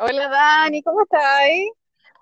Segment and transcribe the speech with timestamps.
[0.00, 1.50] Hola Dani, ¿cómo estás?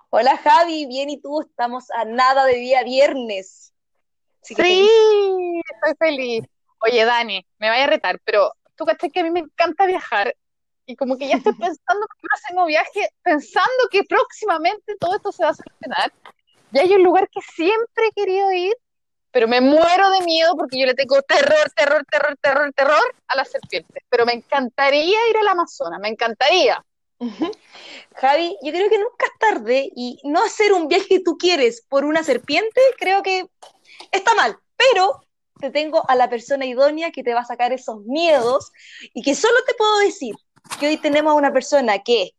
[0.08, 3.74] Hola Javi, bien y tú, estamos a nada de día viernes.
[4.40, 6.44] sí, estoy feliz.
[6.81, 10.35] Oye Dani, me vaya a retar, pero tú crees que a mí me encanta viajar
[10.87, 15.45] y como que ya estoy pensando que haciendo viaje, pensando que próximamente todo esto se
[15.45, 16.15] va a solucionar.
[16.73, 18.74] Y hay un lugar que siempre he querido ir,
[19.33, 23.37] pero me muero de miedo porque yo le tengo terror, terror, terror, terror, terror a
[23.37, 24.02] las serpientes.
[24.09, 26.83] Pero me encantaría ir al Amazonas, me encantaría.
[28.16, 31.82] Javi, yo creo que nunca es tarde y no hacer un viaje que tú quieres
[31.88, 33.48] por una serpiente, creo que
[34.10, 35.22] está mal, pero
[35.60, 38.72] te tengo a la persona idónea que te va a sacar esos miedos
[39.14, 40.34] y que solo te puedo decir
[40.78, 42.32] que hoy tenemos a una persona que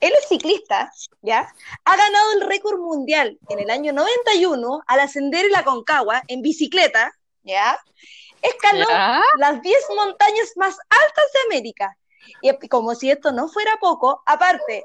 [0.00, 1.54] él es ciclista, ¿ya?
[1.84, 7.12] Ha ganado el récord mundial en el año 91 al ascender la Concagua en bicicleta,
[7.44, 7.78] ¿ya?
[8.42, 8.86] Escaló
[9.38, 11.96] las 10 montañas más altas de América.
[12.40, 14.84] Y como si esto no fuera poco, aparte,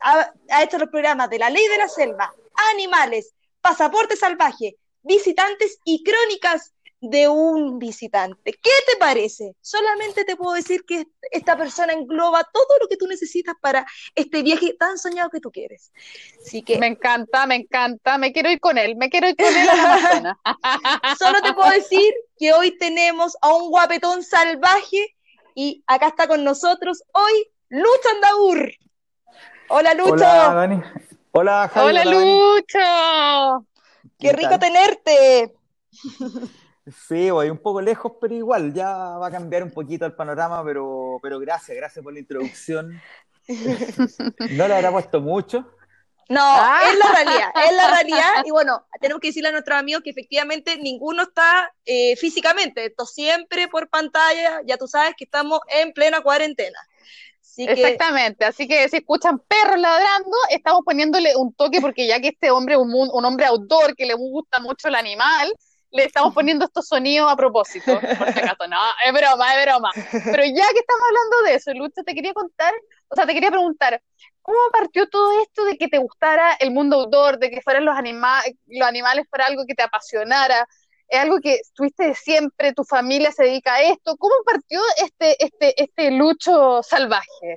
[0.00, 2.32] ha, ha hecho los programas de La Ley de la Selva,
[2.72, 8.52] Animales, Pasaporte Salvaje, Visitantes y Crónicas de un visitante.
[8.52, 9.54] ¿Qué te parece?
[9.60, 14.42] Solamente te puedo decir que esta persona engloba todo lo que tú necesitas para este
[14.42, 15.92] viaje tan soñado que tú quieres.
[16.44, 19.54] Así que me encanta, me encanta, me quiero ir con él, me quiero ir con
[19.54, 20.38] él a
[21.18, 25.15] Solo te puedo decir que hoy tenemos a un guapetón salvaje
[25.56, 28.70] y acá está con nosotros hoy Lucho Andaur.
[29.70, 30.12] Hola Lucho.
[30.12, 30.82] Hola Dani.
[31.32, 31.88] Hola Javi.
[31.88, 33.66] Hola, Lucho.
[34.18, 35.54] Qué, rico tenerte.
[37.08, 40.62] Sí, voy un poco lejos, pero igual, ya va a cambiar un poquito el panorama,
[40.62, 43.00] pero, pero gracias, gracias por la introducción.
[44.50, 45.75] No le habrá puesto mucho.
[46.28, 46.80] No, ah.
[46.90, 48.32] es la realidad, es la realidad.
[48.46, 53.06] Y bueno, tenemos que decirle a nuestros amigos que efectivamente ninguno está eh, físicamente, esto
[53.06, 56.78] siempre por pantalla, ya tú sabes que estamos en plena cuarentena.
[57.58, 62.50] Exactamente, así que si escuchan perros ladrando, estamos poniéndole un toque porque ya que este
[62.50, 65.54] hombre es un, un hombre autor que le gusta mucho el animal,
[65.90, 69.90] le estamos poniendo estos sonidos a propósito, por si acaso, no, es broma, es broma.
[70.12, 72.74] Pero ya que estamos hablando de eso, Lucha, te quería contar,
[73.08, 74.02] o sea, te quería preguntar,
[74.46, 77.96] ¿cómo partió todo esto de que te gustara el mundo outdoor, de que fueran los,
[77.96, 80.68] anima los animales para algo que te apasionara?
[81.08, 84.16] ¿Es algo que estuviste de siempre, tu familia se dedica a esto?
[84.16, 87.56] ¿Cómo partió este, este, este lucho salvaje?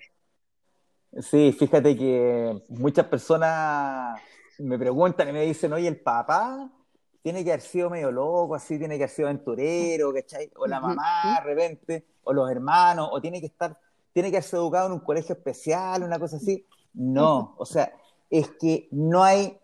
[1.21, 4.19] Sí, fíjate que muchas personas
[4.57, 6.71] me preguntan y me dicen, oye, el papá
[7.21, 10.51] tiene que haber sido medio loco, así, tiene que haber sido aventurero, ¿cachai?
[10.55, 13.77] O la mamá, de repente, o los hermanos, o tiene que estar,
[14.11, 16.65] tiene que haberse educado en un colegio especial, una cosa así.
[16.99, 17.93] No, o sea,
[18.29, 19.57] es que no hay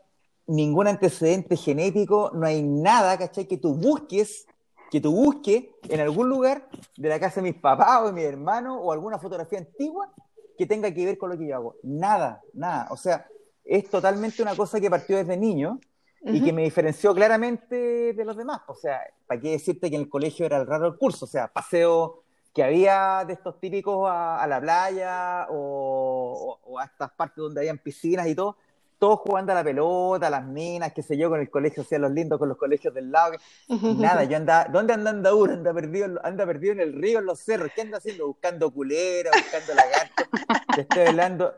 [0.47, 3.45] ningún antecedente genético, no hay nada, ¿cachai?
[3.45, 4.47] Que tú busques,
[4.89, 8.23] que tú busques en algún lugar de la casa de mis papás o de mis
[8.23, 10.13] hermanos o alguna fotografía antigua
[10.57, 11.75] que tenga que ver con lo que yo hago.
[11.83, 12.87] Nada, nada.
[12.89, 13.27] O sea,
[13.65, 15.81] es totalmente una cosa que partió desde niño
[16.21, 18.61] y que me diferenció claramente de los demás.
[18.67, 21.25] O sea, ¿para qué decirte que en el colegio era el raro el curso?
[21.25, 22.23] O sea, paseo
[22.55, 28.27] que había de estos típicos a, la playa o, a estas partes donde habían piscinas
[28.27, 28.55] y todo,
[28.97, 31.85] todos jugando a la pelota, a las minas, qué sé yo, con el colegio, o
[31.85, 33.33] sea, los lindos con los colegios del lado.
[33.97, 35.51] Nada, yo andaba, ¿dónde anda Andaur?
[35.51, 37.71] Anda perdido, anda perdido en el río, en los cerros.
[37.75, 38.25] ¿Qué anda haciendo?
[38.27, 40.23] Buscando culera, buscando lagarto.
[40.75, 41.53] Te estoy hablando,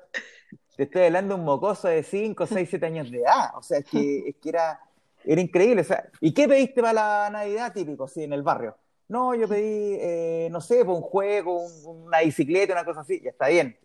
[0.76, 3.52] te estoy hablando un mocoso de 5, 6, 7 años de edad.
[3.56, 4.80] O sea, es que, es que era,
[5.24, 5.82] era increíble.
[5.82, 8.76] O sea, ¿y qué pediste para la Navidad típico, sí, en el barrio?
[9.10, 13.48] No, yo pedí, eh, no sé, un juego, una bicicleta, una cosa así, ya está
[13.48, 13.80] bien.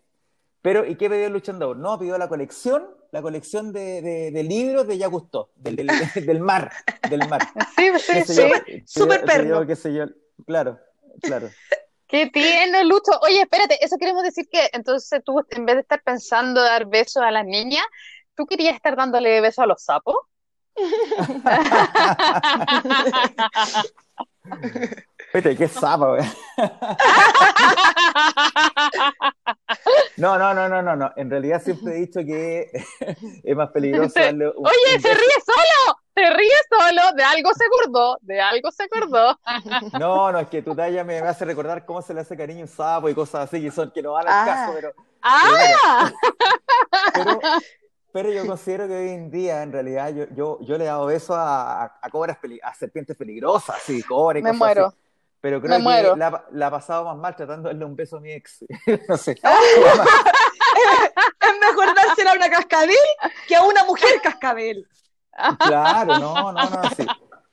[0.61, 1.77] Pero, ¿y qué pidió el luchador?
[1.77, 5.21] No, pidió la colección, la colección de, de, libros de Jacques
[5.55, 5.87] del, del,
[6.25, 6.71] del, mar,
[7.09, 7.41] del mar.
[7.75, 8.83] Sí, sí, sí.
[8.85, 9.65] Súper perro.
[9.65, 10.05] Qué sé yo,
[10.45, 10.79] claro,
[11.21, 11.49] claro.
[12.07, 13.11] ¿Qué tiene, Lucho?
[13.21, 17.23] Oye, espérate, eso queremos decir que entonces tú, en vez de estar pensando dar besos
[17.23, 17.83] a las niñas,
[18.35, 20.15] ¿tú querías estar dándole besos a los sapos?
[25.33, 26.15] Vete, qué sapo,
[30.17, 31.11] No, no, no, no, no, no.
[31.15, 32.69] En realidad siempre he dicho que
[33.43, 37.65] es más peligroso darle un, Oye, se ríe solo, se ríe solo, de algo se
[37.65, 39.39] acordó, de algo se acordó.
[39.99, 42.63] No, no, es que tu talla me, hace recordar cómo se le hace cariño a
[42.63, 44.45] un sapo y cosas así, que son que no van al ah.
[44.45, 44.93] caso, pero.
[45.23, 46.11] ¡Ah!
[48.11, 51.07] Pero, yo considero que hoy en día, en realidad, yo, yo, yo le he dado
[51.07, 54.43] besos a, a, cobras, a serpientes peligrosas, sí, cobras.
[54.43, 54.93] Me muero.
[55.43, 55.83] Pero creo que
[56.15, 58.63] la, la, ha pasado más mal tratando de darle un beso a mi ex.
[59.09, 59.31] no sé.
[59.33, 59.39] es
[61.59, 62.95] mejor dársela a una cascabel
[63.45, 64.87] que a una mujer cascabel.
[65.59, 67.05] Claro, no, no, no, sí.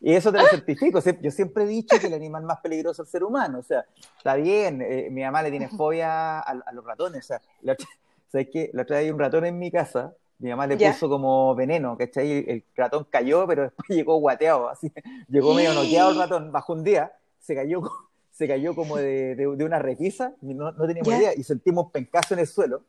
[0.02, 1.00] Y eso te lo certifico.
[1.20, 3.58] Yo siempre he dicho que el animal más peligroso es el ser humano.
[3.58, 3.84] O sea,
[4.16, 7.24] está bien, eh, mi mamá le tiene fobia a, los ratones.
[7.24, 7.40] O sea,
[8.28, 8.70] ¿sabes qué?
[8.72, 11.98] La otra vez hay un ratón en mi casa, mi mamá le puso como veneno,
[11.98, 12.44] ¿cachai?
[12.48, 14.92] El ratón cayó, pero después llegó guateado, así,
[15.28, 17.12] llegó medio noqueado el ratón, bajo un día,
[17.50, 17.82] se cayó,
[18.30, 22.34] se cayó como de, de, una requisa, no, no teníamos idea, y sentimos un pencazo
[22.34, 22.82] en el suelo,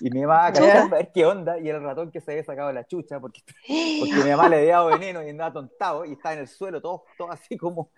[0.00, 2.72] y mi mamá acabó a ver qué onda, y el ratón que se había sacado
[2.72, 3.40] la chucha, porque,
[4.00, 6.80] porque mi mamá le había dado veneno y andaba tontado, y estaba en el suelo,
[6.80, 7.90] todo, todo así como,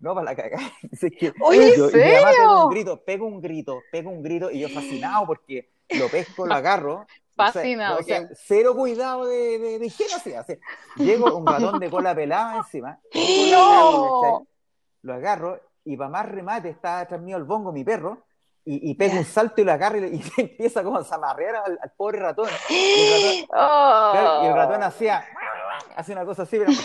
[0.00, 0.72] no, para la cagada.
[1.42, 1.90] Oye, ¿en serio?
[1.90, 5.26] Y mi mamá pega un grito, pega un grito, pega un grito, y yo fascinado
[5.26, 7.06] porque lo pesco, lo agarro.
[7.36, 8.00] Fascinado.
[8.00, 10.54] O sea, cero cuidado de, de, de higiene, así.
[10.96, 12.98] Llego un ratón de cola pelada encima.
[13.52, 14.46] ¡No!
[15.02, 18.26] Lo agarro, y para más remate está atrás mío el bongo, mi perro,
[18.64, 21.78] y, y pega un salto y lo agarra y, y empieza como a zamarrear al,
[21.82, 22.48] al pobre ratón.
[22.68, 24.40] Y el ratón, Oh.
[24.44, 25.24] y el ratón hacía,
[25.96, 26.70] hace una cosa así, pero...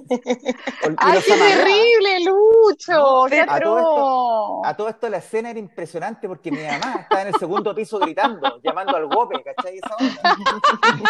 [0.96, 1.64] ¡Ay, qué zamarreaba.
[1.64, 3.26] terrible, Lucho!
[3.28, 4.60] ¡Qué a todo atroz!
[4.70, 7.98] A todo esto la escena era impresionante porque mi mamá estaba en el segundo piso
[7.98, 9.78] gritando, llamando al gope, ¿cachai?
[9.78, 10.36] Esa onda.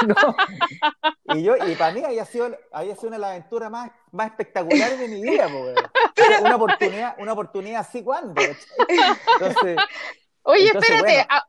[0.06, 1.34] No.
[1.34, 4.26] Y yo, y para mí había sido, había sido una de las aventuras más, más
[4.28, 5.76] espectaculares de mi vida, po, weón.
[6.42, 8.40] Una oportunidad, una oportunidad así cuando.
[8.40, 9.76] Entonces,
[10.42, 11.26] Oye, Entonces, espérate, bueno.
[11.30, 11.44] ah,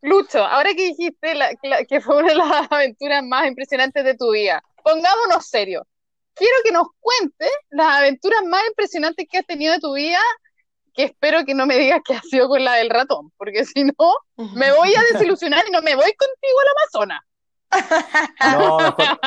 [0.00, 4.14] Lucho, ahora que dijiste la- la- que fue una de las aventuras más impresionantes de
[4.14, 5.82] tu vida, pongámonos serios.
[6.34, 10.20] Quiero que nos cuentes las aventuras más impresionantes que has tenido de tu vida,
[10.94, 13.84] que espero que no me digas que ha sido con la del ratón, porque si
[13.84, 13.94] no,
[14.54, 17.20] me voy a desilusionar y no me voy contigo al Amazonas.
[18.40, 19.18] no, mejor-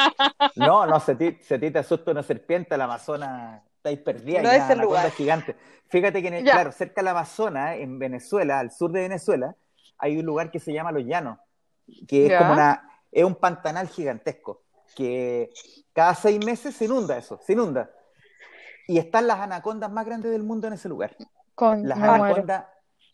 [0.56, 4.69] no, a ti, ti te asusta una serpiente, la Amazona estáis perdida, No y es
[4.69, 5.12] el lugar.
[5.12, 5.56] gigante.
[5.89, 6.53] Fíjate que, en el- Ya.
[6.53, 9.56] claro, cerca del Amazonas, en Venezuela, al sur de Venezuela,
[9.98, 11.38] hay un lugar que se llama Los Llanos,
[12.07, 12.38] que es Ya.
[12.39, 14.63] como una, es un pantanal gigantesco,
[14.95, 15.51] que
[15.93, 17.89] cada seis meses se inunda eso, se inunda.
[18.88, 21.15] Y están las anacondas más grandes del mundo en ese lugar.
[21.55, 22.13] Con, Las muero.
[22.13, 22.65] anacondas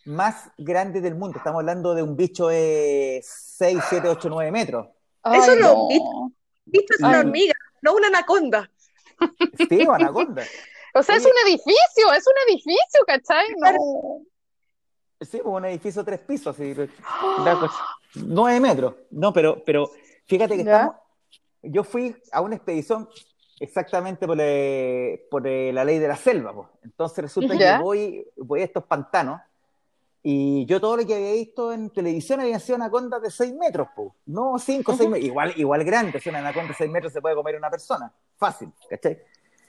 [0.05, 1.37] más grandes del mundo.
[1.37, 4.87] Estamos hablando de un bicho de 6, 7, 8, 9 metros.
[5.25, 5.87] Eso no, no.
[5.89, 6.05] ¿viste?
[6.65, 7.19] Viste, es una Ay.
[7.19, 8.69] hormiga, no una anaconda.
[9.69, 10.43] Sí, o anaconda.
[10.93, 11.31] O sea, es Oye.
[11.31, 13.45] un edificio, es un edificio, ¿cachai?
[13.57, 14.21] No.
[15.19, 16.89] Sí, como un edificio de tres pisos, así, pues,
[18.15, 18.93] nueve metros.
[19.11, 19.89] No, pero, pero
[20.25, 20.71] fíjate que Ya.
[20.77, 20.95] estamos.
[21.61, 23.09] Yo fui a una expedición
[23.59, 26.67] exactamente por, eh, por eh, la ley de la selva, pues.
[26.83, 27.77] Entonces resulta Ya.
[27.77, 29.41] que voy, voy a estos pantanos
[30.23, 33.87] y yo todo lo que había visto en televisión habían sido anacondas de seis metros,
[33.95, 34.09] pues.
[34.25, 35.27] No cinco, seis metros.
[35.27, 38.11] Igual, igual grande, si una anaconda de seis metros se puede comer una persona.
[38.35, 39.19] Fácil, ¿cachai?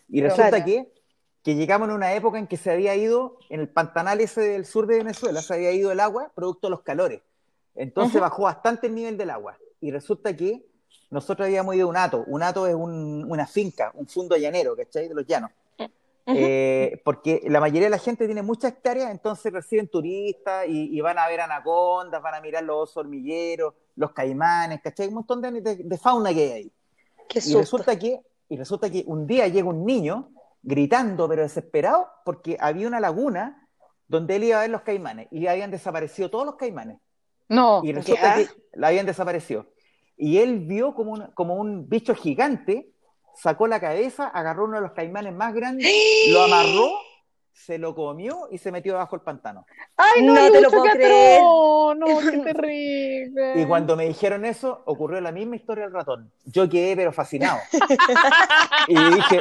[0.08, 0.92] Y Pero- resulta que
[1.40, 4.66] que llegamos en una época en que se había ido, en el pantanal ese del
[4.66, 7.22] sur de Venezuela, se había ido el agua producto de los calores.
[7.74, 8.22] Entonces Ujú.
[8.22, 9.56] bajó bastante el nivel del agua.
[9.80, 10.66] Y resulta que
[11.10, 12.24] nosotros habíamos ido a un hato.
[12.26, 15.08] Un hato es un- una finca, un fondo llanero, ¿cachai?
[15.08, 15.50] De los llanos.
[16.30, 21.00] Eh, porque la mayoría de la gente tiene muchas hectáreas, entonces reciben turistas y, y
[21.00, 25.08] van a ver anacondas, van a mirar los hormigueros, los caimanes, ¿cachai?
[25.08, 26.72] Un montón de, de- de fauna que hay ahí.
[27.30, 27.60] Qué Y susto.
[27.60, 28.20] resulta que,
[28.50, 30.30] y resulta que un día llega un niño
[30.62, 33.66] gritando, pero desesperado, porque había una laguna
[34.06, 36.98] donde él iba a ver los caimanes y habían desaparecido todos los caimanes.
[37.48, 37.80] No.
[37.82, 38.46] Y resulta ¿Qué?
[38.48, 39.64] que la habían desaparecido.
[40.18, 42.90] Y él vio como un, como un bicho gigante,
[43.36, 45.88] sacó la cabeza, agarró uno de los caimanes más grandes,
[46.30, 46.90] lo amarró,
[47.52, 49.64] se lo comió y se metió debajo del pantano.
[49.96, 51.40] Ay, no, No te lo puedo qué creer.
[51.40, 53.60] No, qué terrible.
[53.60, 56.32] Y cuando me dijeron eso, ocurrió la misma historia del ratón.
[56.44, 57.60] Yo quedé pero fascinado.
[58.88, 59.40] y dije,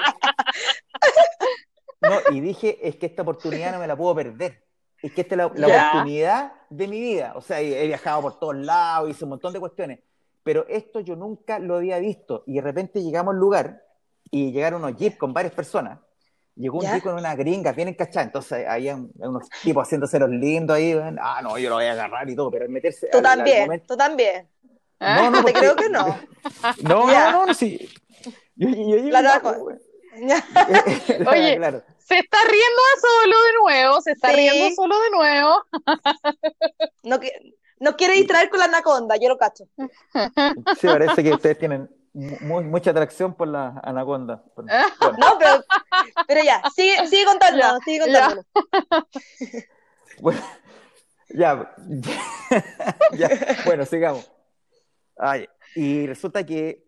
[2.01, 4.63] no, y dije, es que esta oportunidad no me la puedo perder.
[5.01, 7.33] Es que esta es la, la oportunidad de mi vida.
[7.35, 9.99] O sea, he viajado por todos lados, hice un montón de cuestiones.
[10.47, 12.43] Pero esto yo nunca lo había visto.
[12.47, 13.83] Y de repente llegamos al lugar
[14.31, 15.99] y llegaron unos jeeps con varias personas.
[16.55, 16.93] Llegó un ¿Ya?
[16.93, 18.25] jeep con una gringa bien encachada.
[18.25, 20.93] Entonces había un- unos tipos haciéndose los lindos ahí.
[20.93, 22.49] ven, Ah, no, yo lo voy a agarrar y todo.
[22.49, 23.09] Pero al meterse.
[23.11, 24.49] Tú al- al también, momento- tú también.
[24.99, 25.17] ¿Ah?
[25.21, 26.17] no, no, Te porque- creo que no.
[26.83, 27.31] No, Ya.
[27.31, 27.87] no, no, sí.
[28.55, 28.95] Yo, yo.
[31.29, 31.57] Oye.
[31.57, 31.83] claro.
[31.99, 34.35] Se está riendo solo de nuevo, se está Sí.
[34.37, 35.63] riendo solo de nuevo.
[37.03, 39.65] No, qui- no quiere distraer con la anaconda, yo lo cacho.
[40.79, 44.43] Sí, parece que ustedes tienen mu- mucha atracción por la anaconda.
[44.55, 44.71] Bueno,
[45.19, 45.63] No, pero,
[46.27, 48.27] pero ya, sigue, sigue contando, Ya, sigue ya.
[48.29, 48.43] contándolo.
[50.21, 50.39] bueno,
[51.29, 51.75] ya,
[53.17, 53.29] ya,
[53.65, 54.31] bueno, sigamos.
[55.17, 56.83] Ay, y resulta que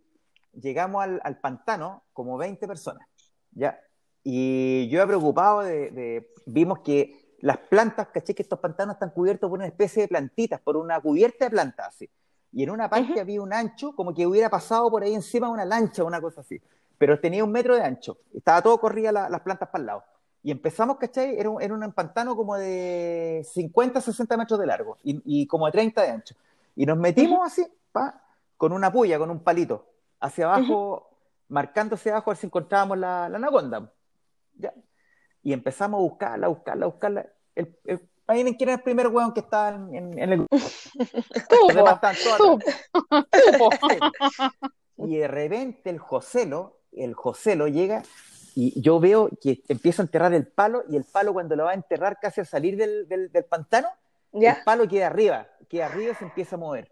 [0.54, 3.08] llegamos al, al pantano como 20 personas,
[3.52, 3.80] ¿ya?
[4.24, 9.12] Y yo he preocupado de, de- vimos que las plantas, caché que estos pantanos están
[9.12, 12.10] cubiertos por una especie de plantitas, por una cubierta de plantas, así.
[12.52, 15.66] Y en una parte había un ancho, como que hubiera pasado por ahí encima una
[15.66, 16.60] lancha, una cosa así.
[16.98, 18.18] Pero tenía un metro de ancho.
[18.34, 20.04] Estaba todo corría la- las plantas para el lado.
[20.44, 21.38] Y empezamos, ¿cachai?
[21.38, 25.66] Era un, era un pantano como de 50, 60 metros de largo y, y como
[25.68, 26.36] de 30 de ancho.
[26.76, 28.22] Y nos metimos así, pa,
[28.58, 29.86] con una puya, con un palito,
[30.20, 31.10] hacia abajo,
[31.50, 33.92] marcando hacia abajo a ver si encontrábamos la, la anaconda.
[34.58, 34.74] ¿ya?
[35.42, 37.26] Y empezamos a buscarla, a buscarla, a buscarla.
[37.56, 40.46] El, el, adivinen quién era el primer hueón que estaba en, en, en el
[41.88, 42.20] atrás.
[45.02, 48.04] Y de repente el Joselo, el Joselo llega
[48.54, 51.72] y yo veo que empieza a enterrar el palo y el palo cuando lo va
[51.72, 53.88] a enterrar casi al salir del, del, del pantano,
[54.34, 54.52] ¿Ya?
[54.52, 56.92] el palo queda arriba, queda arriba y se empieza a mover.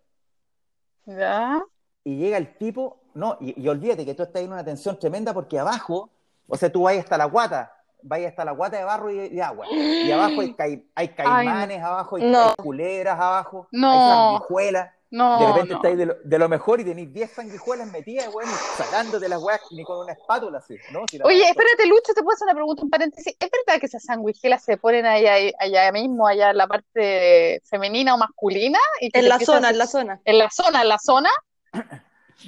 [1.06, 1.62] ¿Ya?
[2.06, 5.34] Y llega el tipo, no, y, y olvídate que tú estás en una tensión tremenda
[5.34, 6.10] porque abajo,
[6.48, 9.42] o sea, tú vas hasta la guata, vas hasta la guata de barro y de
[9.42, 9.66] agua.
[9.72, 12.50] Y abajo hay, cai- hay caimanes, abajo hay, No.
[12.50, 13.92] hay culebras, abajo, No.
[13.92, 14.00] hay
[14.40, 14.92] sanguijuelas.
[15.10, 15.76] No, de repente no.
[15.78, 19.42] estáis de lo, de lo mejor y tenéis 10 sanguijuelas metidas, weón, y sacándote las
[19.42, 21.06] weas ni con una espátula así, ¿no?
[21.10, 23.34] Si Oye, espérate, Lucho, te puedo hacer una pregunta, un paréntesis.
[23.40, 28.16] ¿Es verdad que esas sanguijuelas se ponen allá, allá mismo, allá en la parte femenina
[28.16, 28.80] o masculina?
[29.00, 30.22] Y que En la zona, hacer- en la zona.
[30.26, 31.30] En la zona, en la zona.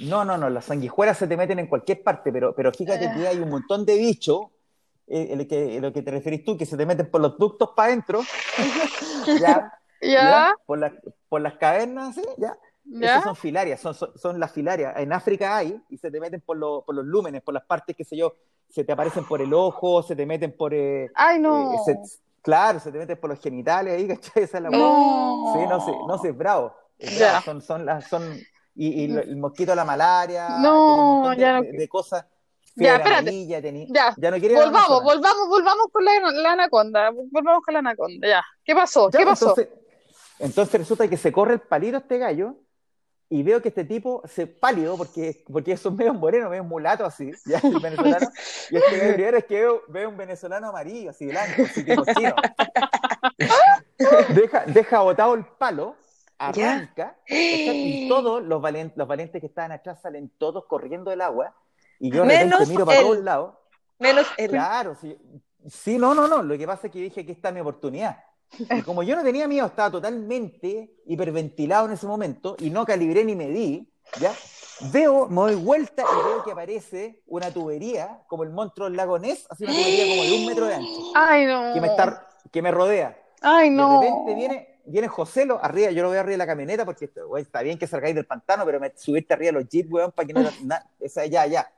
[0.02, 3.14] No, no, no, las sanguijuelas se te meten en cualquier parte, pero, pero fíjate Ah.
[3.14, 4.42] que hay un montón de bichos,
[5.10, 7.88] el que, lo que te referís tú, que se te meten por los ductos para
[7.88, 8.20] adentro,
[9.40, 10.92] ya, Ya, por, las
[11.28, 12.22] por las cavernas, ¿sí?
[12.38, 12.56] ya.
[12.84, 13.06] ya.
[13.06, 14.94] Esas son filarias, son, son, son las filarias.
[14.96, 17.96] En África hay, y se te meten por, lo- por los lúmenes, por las partes,
[17.96, 18.34] qué sé yo,
[18.68, 20.72] se te aparecen por el ojo, se te meten por...
[20.74, 21.72] eh, Ay, no.
[21.72, 24.44] eh, se- claro, se te meten por los genitales ahí, ¿cachai?
[24.44, 25.52] Esa es la No.
[25.52, 26.72] Sí, no sé, no sé, bravo.
[26.98, 27.30] es Ya.
[27.30, 27.44] bravo.
[27.44, 28.22] Son, son las, son,
[28.74, 32.26] y, y el mosquito de la malaria, No, de, ya no- de- de cosas.
[32.84, 33.20] Ya, espérate.
[33.20, 37.10] amarilla, tenía- Ya, ya no quiere Volvamos, volvamos, volvamos con la, la anaconda.
[37.10, 38.44] Volvamos con la anaconda, ya.
[38.64, 39.10] ¿Qué pasó?
[39.10, 39.50] Ya, ¿Qué pasó?
[39.50, 39.68] Entonces,
[40.38, 42.54] entonces resulta que se corre el palito este gallo
[43.28, 47.30] y veo que este tipo se pálido porque, porque son medio moreno, medio mulato así,
[47.46, 48.26] ya el venezolano.
[48.70, 52.02] Y este gallo primero es que veo, veo un venezolano amarillo, así blanco, así tipo
[52.16, 52.34] chino.
[54.34, 55.94] deja, deja botado el palo,
[56.38, 58.04] arranca, ¿cachai?
[58.04, 61.54] y todos los valientes, los valientes que estaban atrás salen todos corriendo del agua.
[62.00, 63.54] Y yo de repente miro para todos lados.
[63.98, 64.50] Menos él.
[64.50, 65.16] Claro, sí.
[65.68, 66.42] Sí, no, no, no.
[66.42, 68.18] Lo que pasa es que dije que esta es mi oportunidad.
[68.76, 73.24] Y como yo no tenía miedo, estaba totalmente hiperventilado en ese momento y no calibré
[73.24, 73.88] ni medí,
[74.18, 74.32] ¿ya?
[74.92, 79.18] Veo, me doy vuelta y veo que aparece una tubería, como el monstruo del lago
[79.18, 81.74] Ness, así una tubería como de un metro de ancho, Ay, no.
[81.74, 83.16] que me, está, que me rodea.
[83.42, 84.00] Ay, Y no.
[84.00, 87.60] de repente viene, viene Joselo arriba, yo lo veo arriba de la camioneta porque está
[87.62, 90.32] bien que salgáis del pantano, pero me, subirte arriba de los jeeps, weón, para que
[90.32, 90.40] no...
[90.64, 91.70] na- esa, ya, ya.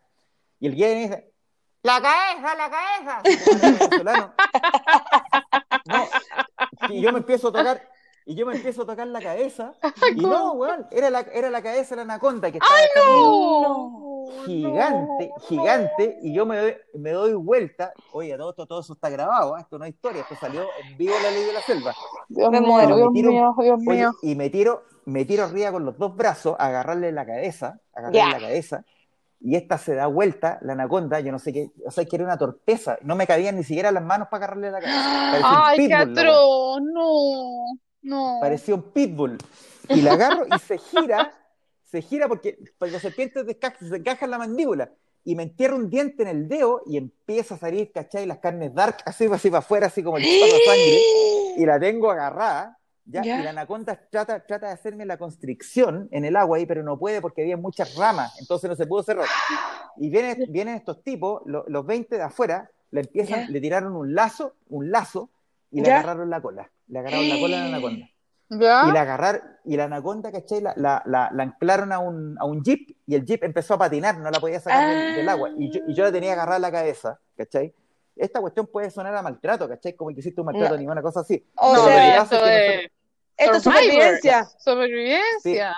[0.62, 1.34] Y el guía dice,
[1.82, 4.34] ¡La cabeza, la cabeza!
[5.84, 6.04] No,
[6.90, 7.88] y yo me empiezo a tocar,
[8.24, 9.72] y yo me empiezo a tocar la cabeza,
[10.14, 14.24] y no, weón, era la, era la cabeza de la anaconda que estaba No.
[14.46, 15.42] gigante, No.
[15.48, 19.58] gigante, y yo me doy, me doy vuelta, oye, todo esto, todo eso está grabado,
[19.58, 19.62] ¿eh?
[19.62, 21.92] esto no es historia, esto salió en vivo en la ley de la selva.
[22.28, 22.96] Dios Me mío, muero.
[22.96, 24.12] Dios Me tiro- mío, Dios Oye, mío.
[24.22, 28.30] y me tiro, me tiro arriba con los dos brazos, a agarrarle la cabeza, agarrarle
[28.32, 28.84] la cabeza,
[29.44, 32.24] y esta se da vuelta, la anaconda, yo no sé qué, o sea, que era
[32.24, 35.68] una torpeza, no me cabían ni siquiera las manos para agarrarle la cabeza.
[35.68, 36.80] Ay, qué atroz.
[36.82, 37.64] No.
[38.02, 38.38] No.
[38.40, 39.38] parecía un pitbull.
[39.88, 41.32] Y la agarro y se gira,
[41.84, 43.44] se gira porque, las serpientes
[43.78, 44.92] se encajan la mandíbula.
[45.24, 48.26] Y me entierra un diente en el dedo y empieza a salir, ¿cachai?
[48.26, 51.00] Las carnes dark, así, así para afuera, así como el sangre.
[51.56, 53.22] Y la tengo agarrada, ¿ya?
[53.24, 56.98] Y la anaconda trata, trata de hacerme la constricción en el agua ahí, pero no
[56.98, 59.26] puede porque había muchas ramas, entonces no se pudo cerrar.
[59.96, 64.14] Y vienen, vienen estos tipos, lo- los 20 de afuera, le empiezan, le tiraron un
[64.14, 65.30] lazo, un lazo,
[65.70, 66.70] y le agarraron la cola.
[66.88, 68.06] Le agarraron la cola a la anaconda
[68.50, 68.82] ¿Ya?
[68.86, 70.60] y la agarrar y la anaconda, ¿cachai?
[70.60, 73.78] La, la, la, la anclaron a un, a un jeep y el jeep empezó a
[73.78, 75.16] patinar, no la podía sacar del, Ah.
[75.16, 77.72] del agua y yo, y yo la tenía agarrada la cabeza, ¿cachai?
[78.16, 79.94] Esta cuestión puede sonar a maltrato, ¿cachai?
[79.94, 80.80] Como que hiciste un maltrato No.
[80.80, 81.44] ni una cosa así.
[81.56, 82.92] O No, sea, esto es que es nosotros-
[83.36, 83.82] esto es Survivor.
[83.84, 84.44] supervivencia.
[84.58, 85.74] Supervivencia.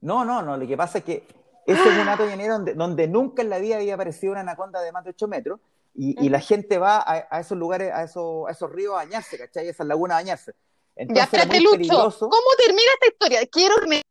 [0.00, 1.26] No, no, no, lo que pasa es que
[1.66, 4.80] ese es un hato llanero donde, donde nunca en la vida había aparecido una anaconda
[4.80, 5.60] de más de 8 metros
[5.94, 8.96] y, y la gente va a, a esos lugares, a esos, a esos ríos a
[8.96, 9.66] bañarse, ¿cachai?
[9.66, 10.52] A esas lagunas a bañarse.
[10.52, 11.76] Ya, Entonces era espérate, Lucho.
[11.76, 12.28] peligroso.
[12.28, 13.46] ¿Cómo termina esta historia?
[13.50, 14.02] Quiero que me.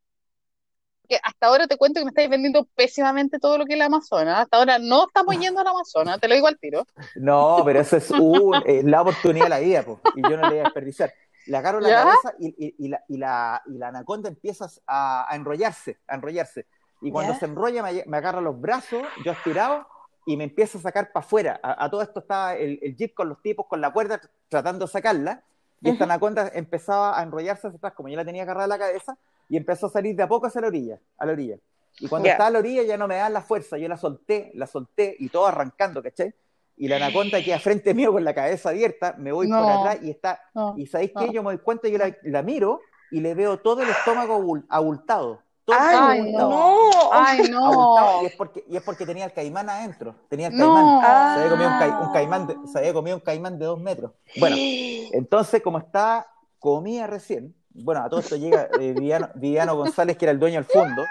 [1.10, 3.86] Que hasta ahora te cuento que me estáis vendiendo pésimamente todo lo que es la
[3.86, 4.42] Amazonas.
[4.44, 6.86] Hasta ahora no estamos yendo a la Amazonas, te lo digo al tiro.
[7.16, 10.44] No, pero eso es un- eh, la oportunidad de la vida, po, y yo no
[10.44, 11.12] le voy a desperdiciar.
[11.48, 12.04] Le agarro la ¿Ya?
[12.04, 16.16] cabeza y, y- y la, y, la, y la anaconda empieza a, a enrollarse, a
[16.16, 16.68] enrollarse.
[17.02, 17.40] Y cuando ¿Ya?
[17.40, 19.88] se enrolla, me, me agarra los brazos, yo aspirado,
[20.26, 21.60] y me empieza a sacar para afuera.
[21.64, 24.30] A, a todo esto estaba el, el jeep con los tipos, con la cuerda, tr-
[24.48, 25.42] tratando de sacarla.
[25.82, 29.18] Y esta anaconda empezaba a enrollarse hacia atrás, como yo la tenía agarrada la cabeza,
[29.50, 31.58] y empezó a salir de a poco hacia la orilla, a la orilla.
[32.00, 32.34] Y cuando Ya.
[32.34, 35.16] estaba a la orilla ya no me daban la fuerza, yo la solté, la solté,
[35.20, 36.34] y todo arrancando, ¿cachai?
[36.78, 39.62] Y la anaconda queda frente mío con la cabeza abierta, me voy No.
[39.62, 40.76] por atrás y está, No.
[40.78, 41.26] y ¿sabéis qué?
[41.26, 41.32] No.
[41.34, 42.80] Yo me doy cuenta, yo la, la miro
[43.12, 45.42] y le veo todo el estómago abultado.
[45.72, 47.12] Ay, no.
[47.12, 48.24] Ay, no.
[48.24, 50.16] Y es, porque, y es porque tenía el caimán adentro.
[50.30, 51.02] Tenía el caimán.
[51.02, 51.70] Se, había comido
[52.08, 54.12] un, caimán de, se había comido un caimán de dos metros.
[54.40, 54.56] Bueno,
[55.14, 56.28] entonces, como está,
[56.60, 57.56] comía recién.
[57.84, 58.94] Bueno, a todo esto llega eh,
[59.36, 61.06] Viviano, González, que era el dueño del fondo.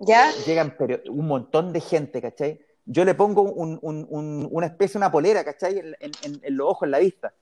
[0.00, 0.30] ¿Ya?
[0.46, 0.76] Llegan
[1.10, 2.60] un montón de gente, ¿cachai?
[2.84, 5.78] Yo le pongo un, un, una especie, una polera, ¿cachai?
[5.78, 7.34] En, en, en, los ojos, en la vista.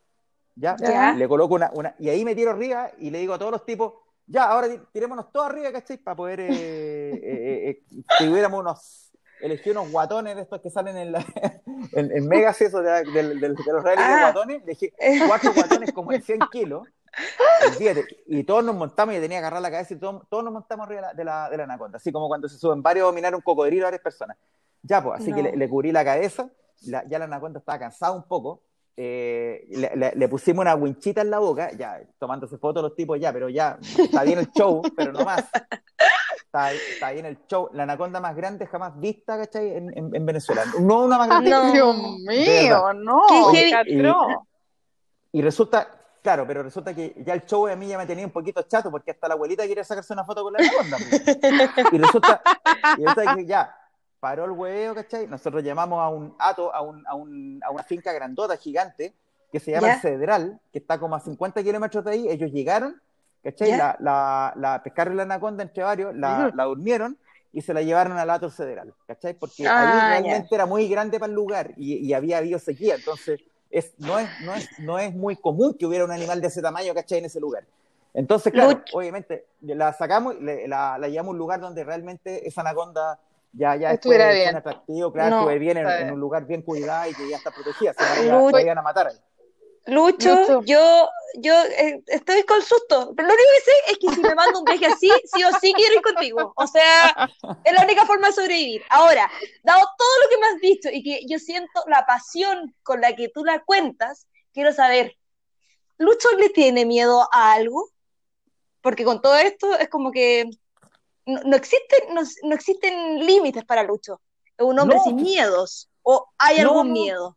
[0.54, 0.74] ¿Ya?
[0.78, 1.12] ¿Ya?
[1.12, 1.94] Le coloco una, una.
[1.98, 3.92] Y ahí me tiro arriba y le digo a todos los tipos
[4.26, 5.98] ya, ahora tirémonos todos arriba, ¿cachai?
[5.98, 7.82] Para poder eh, eh, eh,
[8.18, 11.24] que hubiéramos unos, elegí unos guatones de estos que salen en, la,
[11.92, 14.32] en, en Megas, eso de, de, de, los reales de ah.
[14.32, 14.90] guatones, elegí
[15.28, 16.88] cuatro guatones como de 100 kilos,
[18.26, 20.86] y todos nos montamos, y tenía que agarrar la cabeza y todos, todos nos montamos
[20.86, 23.40] arriba de la, de la, anaconda, así como cuando se suben varios a dominar un
[23.40, 24.36] cocodrilo a varias personas.
[24.82, 26.48] Ya, pues, así que le, le, cubrí la cabeza,
[26.80, 28.62] ya la anaconda estaba cansada un poco,
[28.98, 29.66] eh,
[30.14, 33.78] le, pusimos una winchita en la boca, ya tomándose fotos los tipos, ya, pero ya
[33.98, 35.44] está bien el show, pero no más.
[36.46, 37.68] Está, está, bien el show.
[37.74, 39.76] La anaconda más grande jamás vista, ¿cachai?
[39.76, 40.62] En, en, Venezuela.
[40.80, 41.50] No una más grande.
[41.50, 43.22] No, Dios mío, no.
[45.32, 45.90] y, resulta,
[46.26, 48.90] claro, pero resulta que ya el show a mí ya me tenía un poquito chato
[48.90, 50.96] porque hasta la abuelita quiere sacarse una foto con la anaconda.
[50.98, 51.22] Pues.
[51.92, 52.42] y resulta,
[52.98, 53.76] y resulta que ya
[54.18, 55.28] paró el huevo, ¿cachai?
[55.28, 59.14] Nosotros llamamos a un ato, a, un, a, un, a una finca grandota, gigante,
[59.52, 62.28] que se llama Cedral, que está como a 50 kilómetros de ahí.
[62.28, 63.00] Ellos llegaron,
[63.44, 63.76] ¿cachai?
[63.76, 67.16] La, la, la, pescaron la anaconda entre varios, la, la, durmieron
[67.52, 69.34] y se la llevaron al ato Cedral, ¿cachai?
[69.34, 72.96] Porque ah, ahí realmente era muy grande para el lugar y, y había habido sequía,
[72.96, 73.40] entonces
[73.78, 76.62] es, no, es, no, es, no es muy común que hubiera un animal de ese
[76.62, 77.18] tamaño, ¿cachai?
[77.18, 77.64] En ese lugar.
[78.14, 83.20] Entonces, claro, obviamente, la sacamos, la, la llevamos a un lugar donde realmente esa anaconda
[83.52, 84.56] ya, ya estuviera bien.
[84.56, 88.24] Atractivo, claro, no, bien en, un lugar bien cuidado y que ya está protegida, se
[88.24, 89.16] la vayan a matar ahí.
[89.86, 94.20] Lucho, yo, yo eh, estoy con susto, pero lo único que sé es que si
[94.20, 96.52] me mando un viaje así, sí o sí quiero ir contigo.
[96.56, 97.30] O sea,
[97.64, 98.82] es la única forma de sobrevivir.
[98.90, 99.30] Ahora,
[99.62, 103.14] dado todo lo que me has dicho y que yo siento la pasión con la
[103.14, 105.16] que tú la cuentas, quiero saber,
[105.98, 107.90] ¿Lucho le tiene miedo a algo?
[108.80, 110.50] Porque con todo esto es como que
[111.26, 114.20] no, existen, no, existen límites para Lucho.
[114.56, 115.88] Es un hombre sin miedos.
[116.02, 117.36] ¿O hay algún miedo?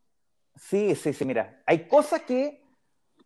[0.60, 1.62] Sí, sí, sí, mira.
[1.66, 2.62] Hay cosas que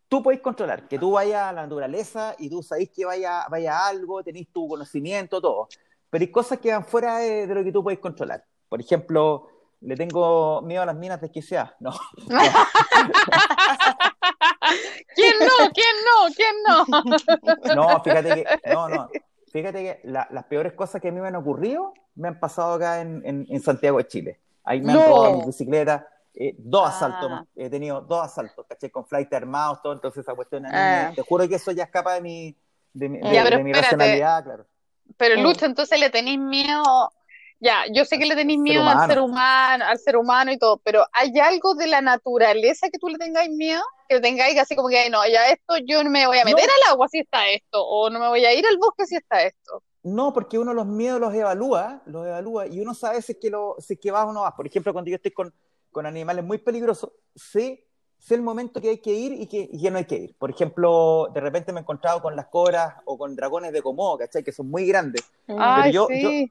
[0.08, 3.86] tú podés controlar, que tú vayas a la naturaleza y tú sabés que vaya, vaya
[3.86, 5.68] algo, tenés tu conocimiento, todo.
[6.10, 8.44] Pero hay cosas que van fuera de, lo que tú puedes controlar.
[8.68, 9.48] Por ejemplo,
[9.80, 11.74] le tengo miedo a las minas de sea.
[11.80, 11.90] No.
[15.14, 15.70] ¿Quién no?
[15.74, 16.28] ¿Quién no?
[16.36, 16.84] ¿Quién no?
[17.74, 19.08] No, fíjate que, no, no.
[19.52, 23.00] Fíjate que las peores cosas que a mí me han ocurrido me han pasado acá
[23.00, 24.40] en, en, Santiago de Chile.
[24.62, 26.88] Ahí me han robado mi bicicleta, eh, dos ah.
[26.88, 31.12] asaltos, he tenido dos asaltos, caché, con flight armados, todo, entonces esa cuestión, ah.
[31.14, 32.56] te juro que eso ya escapa de mi,
[32.92, 34.66] de, mi, mi racionalidad, claro.
[35.16, 37.10] Pero Lucho, entonces le tenéis miedo
[37.64, 40.78] ya, yo sé que le tenéis miedo al ser humano, al ser humano y todo,
[40.84, 43.80] pero ¿hay algo de la naturaleza que tú le tengáis miedo?
[44.06, 46.92] Que tengáis así como que, no, ya esto yo no me voy a meter al
[46.92, 49.82] agua si está esto, o no me voy a ir al bosque si está esto.
[50.02, 53.48] No, porque uno los miedos los evalúa, los evalúa, y uno sabe si es que,
[53.48, 54.52] lo, si es que vas o no vas.
[54.52, 55.54] Por ejemplo, cuando yo estoy con,
[55.94, 57.86] con animales muy peligrosos, sé,
[58.18, 60.36] sé el momento que hay que ir y que, y que no hay que ir.
[60.36, 64.18] Por ejemplo, de repente me he encontrado con las cobras o con dragones de Komodo,
[64.18, 64.44] ¿cachai?
[64.44, 65.24] Que son muy grandes.
[65.46, 66.50] Ay, yo, sí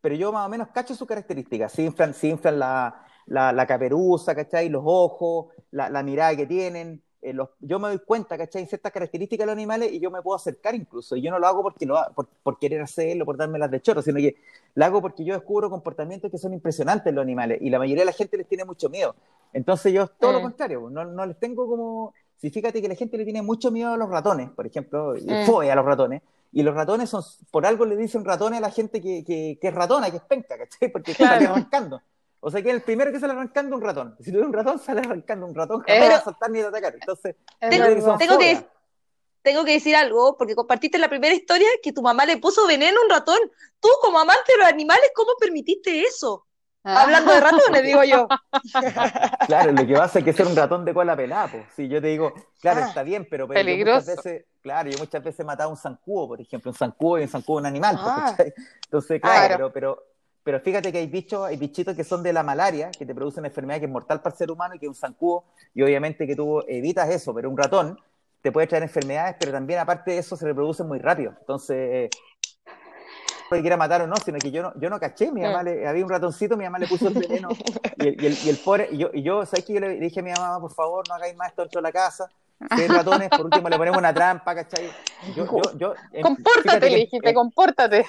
[0.00, 1.72] pero yo más o menos cacho sus características.
[1.72, 4.68] Se inflan, inflan la, la, la, caperuza, ¿cachai?
[4.68, 7.02] Los ojos, la, la mirada que tienen.
[7.22, 8.66] Eh, los, yo me doy cuenta, ¿cachai?
[8.66, 11.16] Ciertas características de los animales y yo me puedo acercar incluso.
[11.16, 13.80] Y yo no lo hago porque lo, por, por querer hacerlo, por darme las de
[13.82, 14.36] chorro, sino que
[14.74, 18.02] lo hago porque yo descubro comportamientos que son impresionantes en los animales y la mayoría
[18.02, 19.14] de la gente les tiene mucho miedo.
[19.52, 20.42] Entonces yo todo lo mm.
[20.42, 22.14] contrario, no, no les tengo como...
[22.36, 25.30] Si fíjate que la gente le tiene mucho miedo a los ratones, por ejemplo, y
[25.30, 25.44] mm.
[25.44, 28.70] fobia a los ratones, y los ratones son, por algo le dicen ratones a la
[28.70, 30.90] gente que, que, que es ratona, que es penca, ¿cachai?
[30.90, 31.34] Porque claro.
[31.34, 32.00] sale arrancando.
[32.40, 34.16] O sea que el primero que sale arrancando un ratón.
[34.18, 36.94] Si tuviera un ratón, sale arrancando un ratón, jamás va a saltar ni a atacar.
[36.94, 38.66] Entonces, tengo, tengo que,
[39.42, 43.00] tengo que decir algo, porque compartiste la primera historia que tu mamá le puso veneno
[43.00, 43.38] a un ratón.
[43.78, 46.46] Tú, como amante de los animales, ¿cómo permitiste eso?
[46.82, 47.02] Ah.
[47.02, 48.26] Hablando de ratones, digo yo.
[49.46, 51.64] Claro, lo que pasa es que ser un ratón de cola pelada, pues.
[51.76, 55.40] Si yo te digo, claro, ah, está bien, pero, muchas veces, claro, yo muchas veces
[55.40, 58.34] he matado un zancudo, por ejemplo, un zancudo y un zancudo un animal, ah.
[58.84, 60.04] Entonces, claro, Pero, pero,
[60.64, 63.78] fíjate que hay bichos, hay bichitos que son de la malaria, que te producen enfermedad
[63.78, 66.62] que es mortal para el ser humano y que un zancudo, y obviamente que tú
[66.66, 67.98] evitas eso, pero un ratón
[68.42, 71.34] te puede traer enfermedades, pero también aparte de eso se reproducen muy rápido.
[71.40, 72.10] Entonces,
[73.50, 75.86] que quiera matar o no, sino que yo no, yo no caché, mi mamá le,
[75.86, 77.48] había un ratoncito, mi mamá le puso el veneno,
[77.96, 79.96] y el, y el, y el pobre, y yo, y yo, ¿sabes que Yo le
[79.96, 82.30] dije a mi mamá, por favor, no hagáis más esto dentro de la casa,
[82.76, 84.88] seis ratones, por último le ponemos una trampa, ¿cachai?
[85.34, 88.06] Yo, yo, yo, en- Compórtate, le dijiste, compórtate.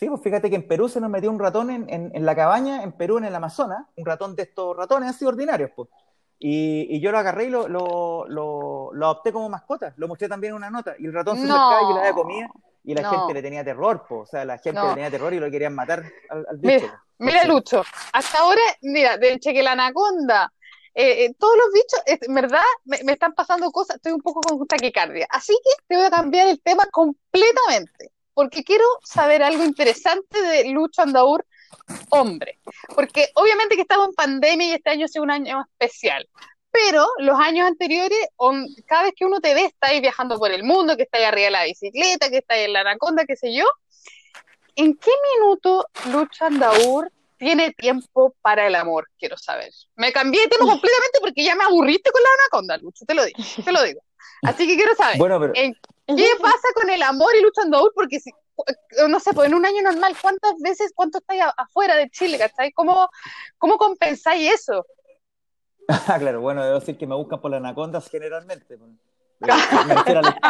[0.00, 2.34] Sí, pues fíjate que en Perú se nos metió un ratón en, en- en la
[2.34, 5.90] cabaña, en Perú, en el Amazonas, un ratón de estos ratones así ordinarios, pues.
[6.38, 10.26] Y, y yo lo agarré y lo, lo, lo, lo adopté como mascota, lo mostré
[10.26, 11.54] también en una nota, y el ratón se No.
[11.54, 12.48] acercaba y le daba comida,
[12.82, 13.10] y la No.
[13.10, 14.22] gente le tenía terror, pues.
[14.22, 14.88] O sea, la gente No.
[14.88, 16.90] le tenía terror y lo querían matar al, al bicho.
[17.18, 17.84] Mira, Lucho,
[18.14, 20.50] hasta ahora, mira, de que la anaconda,
[20.94, 24.40] eh, eh, todos los bichos, en verdad, me, me están pasando cosas, estoy un poco
[24.40, 25.26] con taquicardia.
[25.28, 30.64] Así que te voy a cambiar el tema completamente, porque quiero saber algo interesante de
[30.70, 31.44] Lucho Andaur,
[32.08, 32.58] hombre.
[32.94, 36.26] Porque obviamente que estamos en pandemia y este año ha sido un año especial.
[36.70, 40.50] Pero los años anteriores, on- cada vez que uno te ve, está ahí viajando por
[40.52, 43.26] el mundo, que está ahí arriba de la bicicleta, que está ahí en la anaconda,
[43.26, 43.66] qué sé yo.
[44.74, 49.06] ¿En qué minuto Lucho Andaur tiene tiempo para el amor?
[49.18, 49.70] Quiero saber.
[49.96, 53.22] Me cambié de tema completamente porque ya me aburriste con la anaconda, Lucho, te lo
[53.22, 54.00] digo, te lo digo.
[54.42, 55.74] Así que quiero saber, Bueno, pero ¿en
[56.06, 57.92] ¿qué pasa con el amor y Lucho Andaur?
[57.94, 58.30] Porque si,
[59.08, 62.72] no sé, pues en un año normal, ¿cuántas veces, cuánto estáis afuera de Chile, ¿cachai?
[62.72, 63.08] ¿Cómo,
[63.58, 64.84] cómo compensáis eso?
[65.88, 68.76] Ah, claro, bueno, debo decir que me buscan por las anacondas generalmente.
[68.78, 68.90] pues.
[69.86, 70.40] Me refiero a la,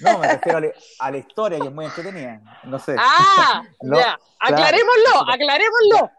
[0.00, 2.60] no, me refiero a la, a la historia, que es muy entretenida.
[2.64, 2.96] No sé.
[2.98, 4.56] Ah, No, ya, claro.
[4.56, 6.10] aclarémoslo, aclarémoslo.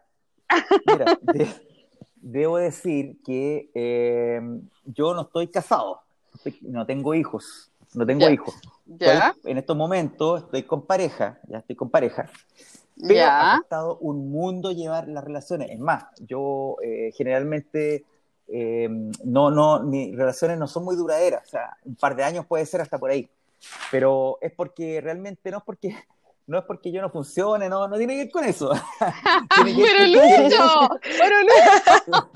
[0.86, 1.68] Mira, de-
[2.16, 4.42] debo decir que eh,
[4.86, 6.02] yo no estoy casado,
[6.62, 8.56] no tengo hijos, no tengo hijos.
[8.90, 12.30] Estoy- en estos momentos estoy con pareja, ya estoy con pareja,
[13.02, 13.14] pero
[13.54, 15.70] ha costado un mundo llevar las relaciones.
[15.72, 18.06] Es más, yo eh, generalmente
[18.48, 18.88] eh,
[19.24, 22.66] no, no, mis relaciones no son muy duraderas, o sea, un par de años puede
[22.66, 23.28] ser hasta por ahí,
[23.92, 25.90] pero es porque realmente no es porque
[26.48, 28.72] no es porque yo no funcione, no, no tiene que ver con eso.
[29.64, 32.30] Pero Lucho, pero Lucho.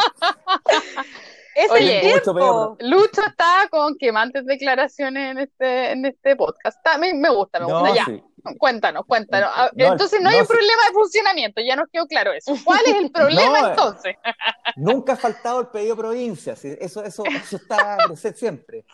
[1.66, 2.78] Es Oye, el mucho tiempo.
[2.82, 6.78] Lucho está con quemantes declaraciones en este, en este podcast.
[6.78, 7.96] Está- me, me gusta, me No, gusta.
[7.96, 8.24] Ya, sí.
[8.58, 9.50] cuéntanos, cuéntanos.
[9.54, 10.54] Ah, No, entonces no hay no, un sí.
[10.54, 12.54] problema de funcionamiento, ya nos quedó claro eso.
[12.64, 14.16] ¿Cuál es el problema No, entonces?
[14.78, 18.86] Nunca ha faltado el pedido provincia, eso, eso, eso está presente siempre.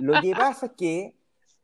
[0.00, 1.14] Lo que pasa es que,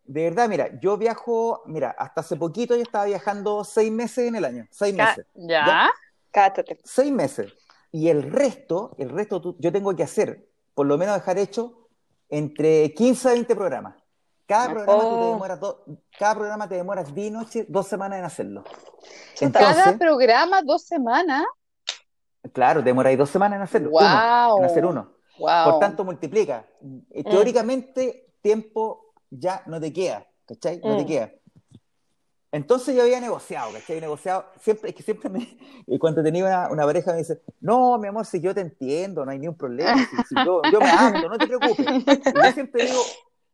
[0.05, 4.37] de verdad, mira, yo viajo, mira, hasta hace poquito yo estaba viajando seis meses en
[4.37, 5.91] el año, seis meses, Ya,
[6.31, 6.79] Cáchate.
[6.85, 7.53] seis meses.
[7.93, 11.89] Y el resto, el resto tú- yo tengo que hacer, por lo menos dejar hecho,
[12.31, 13.95] entre 15 a 20 programas.
[14.47, 15.33] Cada programa, tú te Oh.
[15.33, 15.85] demoras do-
[16.19, 18.65] cada programa te demoras día y noche, dos semanas en hacerlo.
[19.35, 19.59] Chuta.
[19.61, 21.45] cada Entonces, programa dos semanas.
[22.53, 24.59] claro, te demoras dos semanas en hacerlo, uno, Wow.
[24.59, 25.13] en hacer uno.
[25.39, 25.71] Wow.
[25.73, 26.67] Por tanto, multiplica.
[27.11, 30.81] Eh, Teóricamente, tiempo ya no te queda, ¿cachai?
[30.85, 31.07] No te Mm.
[31.07, 31.33] queda.
[32.53, 33.99] Entonces yo había negociado, ¿cachai?
[33.99, 35.49] Negociado, siempre, es que siempre me,
[35.87, 39.25] y cuando tenía una, una pareja me dice, no, mi amor, si yo te entiendo,
[39.25, 41.89] no hay ni un problema, si, si yo, yo me amo, no te preocupes.
[42.35, 43.03] Y yo siempre digo,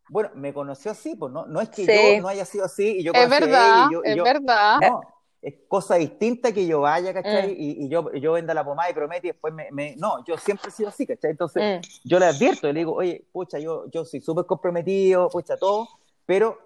[0.09, 1.93] bueno, me conoció así, pues no, no es que Sí.
[1.93, 4.25] yo no haya sido así y yo es a verdad, y yo, y es yo-
[4.25, 4.79] verdad.
[4.81, 5.01] no,
[5.43, 7.53] es cosa distinta que yo vaya, ¿cachai?
[7.53, 7.57] Mm.
[7.57, 10.37] Y, y yo, yo venda la pomada y promete y después me, me- No, yo
[10.37, 11.31] siempre he sido así, ¿cachai?
[11.31, 11.81] Entonces, Mm.
[12.09, 15.87] yo le advierto, le digo, oye, pucha, yo, yo soy súper comprometido, pucha, todo,
[16.27, 16.59] pero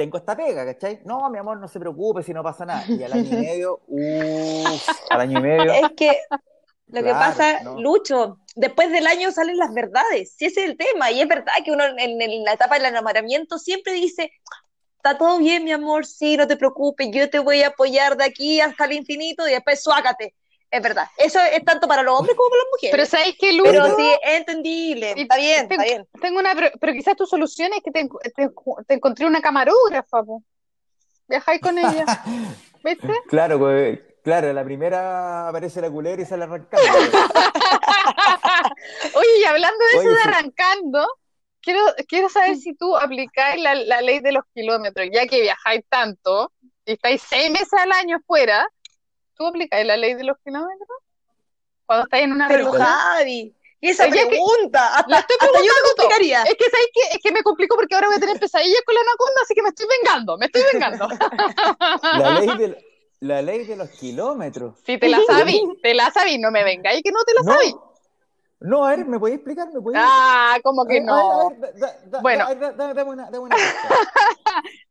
[0.00, 1.02] tengo esta pega, ¿cachai?
[1.04, 2.84] No, mi amor, no se preocupe si no pasa nada.
[2.88, 6.22] Y al año y medio, uff, al año y medio, Es que
[6.86, 7.78] lo que pasa, no.
[7.78, 11.52] Lucho, después del año salen las verdades, si ese es el tema, y es verdad
[11.62, 14.32] que uno en, en la etapa del enamoramiento siempre dice,
[14.96, 18.24] está todo bien, mi amor, sí, no te preocupes, yo te voy a apoyar de
[18.24, 20.34] aquí hasta el infinito y después suácate.
[20.72, 22.92] Es verdad, eso es tanto para los hombres como para las mujeres.
[22.92, 23.70] Pero ¿sabes qué, Lucho?
[23.72, 26.08] Pero sí, es entendible, Y está bien, tengo- está bien.
[26.20, 28.50] Tengo una, pero, pero quizás tu solución es que te, te-
[28.86, 30.42] te encontré una camarógrafa, po.
[31.26, 32.04] Viajáis con ella,
[32.84, 33.12] ¿viste?
[33.28, 36.86] claro, pues, claro, la primera aparece la culebra y sale arrancando.
[39.14, 40.28] Oye, y hablando de eso de sí.
[40.28, 41.06] arrancando,
[41.60, 45.84] quiero, quiero saber si tú aplicáis la, la ley de los kilómetros, ya que viajáis
[45.88, 46.52] tanto
[46.84, 48.66] y estáis seis meses al año fuera,
[49.40, 50.98] ¿tú aplicáis la ley de los kilómetros?
[51.86, 52.82] Cuando estáis en una Pero relación.
[52.86, 56.42] Javi, y esa Oye, que- pregunta, hasta, La estoy hasta yo preguntando complicaría.
[56.42, 58.94] Es que sabéis que, es que me complicó porque ahora voy a tener pesadillas con
[58.94, 61.08] la anaconda, así que me estoy vengando, me estoy vengando.
[62.18, 62.84] La ley de,
[63.20, 64.74] la ley de los kilómetros.
[64.84, 67.52] Si te la sabí, te la sabí, no me vengáis que no te la No,
[67.54, 67.74] sabí.
[68.60, 69.72] no, a ver, ¿me podéis explicar?
[69.72, 71.14] ¿Me podéis Ah, como que no.
[71.46, 72.46] a ver, da- da- da- Bueno.
[72.76, 73.64] dame una, Sí,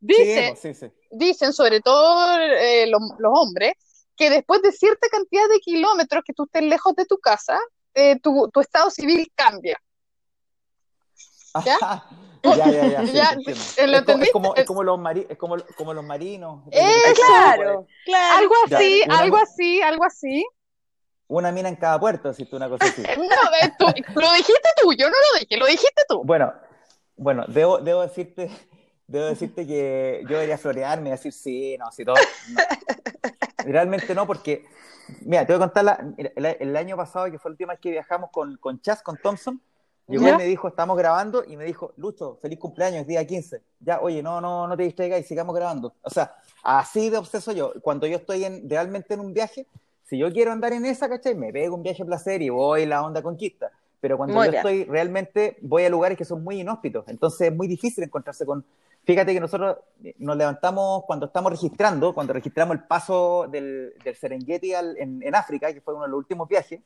[0.00, 0.86] pues, sí, sí.
[1.12, 3.74] dicen, sobre todo eh, los, los hombres,
[4.20, 7.58] que después de cierta cantidad de kilómetros que tú estés lejos de tu casa,
[7.94, 9.80] eh, tu, tu estado civil cambia.
[11.64, 11.78] ¿Ya?
[12.42, 13.62] Ya, ya, ya, sí, Ya, te entiendo.
[14.06, 16.62] ¿lo Es, como, es como los mari- es como, como los marinos.
[16.70, 17.14] ¡Eso!
[17.26, 18.38] Claro, claro.
[18.38, 20.46] Algo Ya, así, una algo así, algo así.
[21.28, 23.02] una mina en cada puerto, si tú una cosa así.
[23.18, 26.22] No, lo dijiste tú, yo no lo dije, lo dijiste tú.
[26.24, 26.50] Bueno,
[27.14, 28.50] bueno, debo, debo decirte,
[29.06, 32.14] debo decirte que yo debería florearme y decir sí, no, si todo.
[33.64, 34.66] Realmente no, porque,
[35.22, 37.90] mira, te voy a contar la, el, año pasado, que fue el última vez que
[37.90, 39.60] viajamos con, con Chas, con Thompson,
[40.08, 43.62] llegó y me dijo, estamos grabando, y me dijo, Lucho, feliz cumpleaños, día 15.
[43.80, 45.94] Ya, oye, no, no, no te distraigas y sigamos grabando.
[46.02, 47.72] O sea, así de obseso yo.
[47.82, 49.66] Cuando yo estoy en, realmente en un viaje,
[50.04, 51.36] si yo quiero andar en esa, ¿cachai?
[51.36, 53.70] Me pego un viaje a placer y voy la onda conquista.
[54.00, 57.04] Pero cuando yo estoy realmente, voy a lugares que son muy inhóspitos.
[57.06, 58.64] Entonces es muy difícil encontrarse con.
[59.04, 59.78] Fíjate que nosotros
[60.18, 65.72] nos levantamos cuando estamos registrando, cuando registramos el paso del, del Serengeti en, en, África,
[65.72, 66.80] que fue uno de los últimos viajes.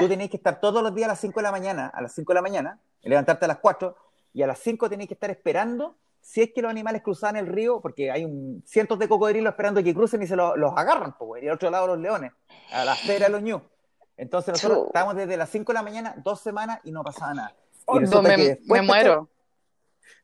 [0.00, 2.12] Tú tenés que estar todos los días a las 5 de la mañana, a las
[2.12, 3.96] 5 de la mañana, levantarte a las 4
[4.32, 7.46] y a las 5 tenés que estar esperando si es que los animales cruzan el
[7.46, 11.42] río, porque hay un, cientos de cocodrilos esperando que crucen y se los agarran, pues,
[11.42, 12.32] y al otro lado los leones,
[12.72, 13.60] a la acera de los ñu.
[14.16, 17.54] Entonces nosotros estábamos desde las 5 de la mañana, dos semanas, y no pasaba nada.
[17.88, 19.28] Y me, me muero.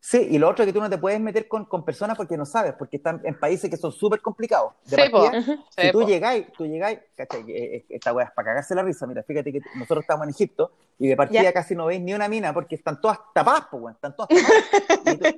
[0.00, 2.36] Sí, y lo otro es que tú no te puedes meter con, con personas porque
[2.36, 4.72] no sabes, porque están en países que son súper complicados.
[4.84, 7.84] De sí, si tú llegáis, tú llegáis, ¿cachai?
[7.88, 9.06] Esta weá es para cagarse la risa.
[9.06, 12.28] Mira, fíjate que nosotros estamos en Egipto y de partida casi no veis ni una
[12.28, 15.34] mina porque están todas tapadas, pues, están todas tapadas.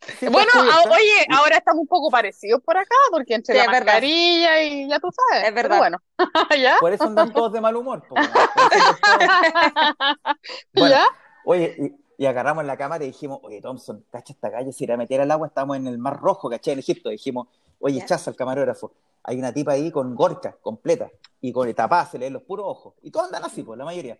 [0.30, 0.50] bueno,
[0.90, 5.08] oye, ahora estamos un poco parecidos por acá, porque entre la mascarilla y ya tú
[5.12, 5.48] sabes.
[5.48, 5.78] Es verdad.
[5.78, 5.98] bueno,
[6.58, 6.76] ¿ya?
[6.80, 8.02] Por eso andan todos de mal humor.
[10.74, 11.04] ¿Ya?
[11.44, 14.96] Oye, y, agarramos la cámara y dijimos, oye, Thompson, cacha esta calle, se irá a
[14.96, 17.08] meter al agua, estamos en el Mar Rojo, caché, en Egipto.
[17.08, 22.06] Dijimos, oye, chaza al camarógrafo, hay una tipa ahí con gorka completa y con tapada,
[22.06, 22.94] se le ven los puros ojos.
[23.02, 24.18] Y todos andan así, pues, la mayoría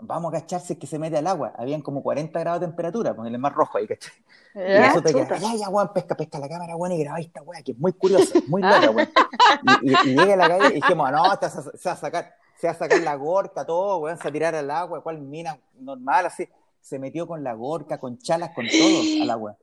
[0.00, 1.52] vamos a cacharse que se mete al agua.
[1.56, 4.12] Habían como 40 grados de temperatura, con el mar rojo ahí, ¿cachai?
[4.54, 7.42] y eso te queda, ya, ya, weón, pesca, pesca la cámara, weón, y graba esta
[7.42, 9.08] weá, que es muy curiosa, muy loca, weón.
[9.82, 12.72] Y, y, llega a la calle y dijimos, no, se va a sacar, se va
[12.72, 16.26] a sacar la gorca, todo, weón, se va a tirar al agua, cual mina normal,
[16.26, 16.48] así.
[16.80, 19.56] Se metió con la gorca, con chalas, con todo al agua.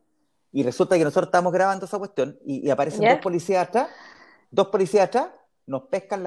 [0.51, 3.89] Y resulta que nosotros estamos grabando esa cuestión y, y aparecen dos policías atrás,
[4.51, 5.29] dos policías atrás,
[5.67, 6.23] nos pescan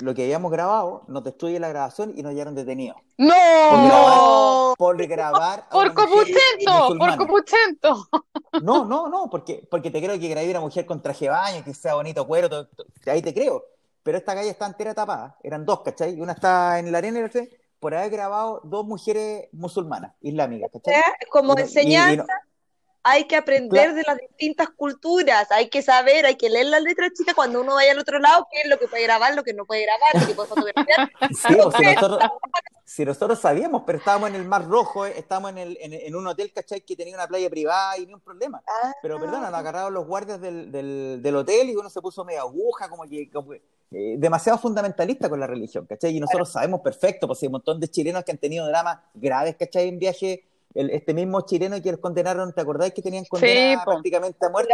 [0.00, 2.98] lo que habíamos grabado, nos destruyen la grabación y nos llevaron detenidos.
[3.16, 4.74] ¡No!
[4.76, 5.66] Por grabar.
[5.70, 8.08] Por copuchento, por copuchento.
[8.62, 11.64] No, no, no, porque, porque te creo que grabé una mujer con traje de baño,
[11.64, 12.68] que sea bonito cuero,
[13.06, 13.64] ahí te creo.
[14.02, 16.14] Pero esta calle está entera tapada, eran dos, ¿cachai?
[16.14, 17.42] Y una está en la arena y la otra
[17.82, 21.02] por haber grabado dos mujeres musulmanas, islámicas, ¿cachai?
[21.28, 22.32] Como enseñanza
[23.02, 27.10] hay que aprender de las distintas culturas, hay que saber, hay que leer las letras
[27.12, 29.52] chicas cuando uno vaya al otro lado, qué es lo que puede grabar, lo que
[29.52, 31.10] no puede grabar, lo que puede fotografiar.
[31.32, 32.30] Sí, o si, nosotros,
[32.84, 36.24] si nosotros sabíamos, pero estábamos en el Mar Rojo, eh, estábamos en, el, en, un
[36.28, 36.82] hotel, ¿cachai?
[36.82, 38.62] Que tenía una playa privada y ni un problema.
[38.64, 38.92] Ah.
[39.02, 42.42] pero perdona, nos agarraron los guardias del, del, del, hotel y uno se puso media
[42.42, 43.28] aguja, como que...
[43.94, 46.16] Eh, demasiado fundamentalista con la religión, ¿cachai?
[46.16, 49.56] Y nosotros sabemos perfecto, pues hay un montón de chilenos que han tenido dramas graves,
[49.56, 49.88] ¿cachai?
[49.88, 54.48] En viaje este mismo chileno que los condenaron, ¿te acordáis que tenían condenada prácticamente a
[54.48, 54.72] muerte?